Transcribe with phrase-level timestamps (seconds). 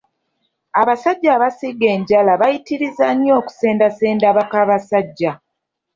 [0.81, 5.31] Abasajja abasiiga enjala bayitiriza nnyo okusendasenda bakabasajja.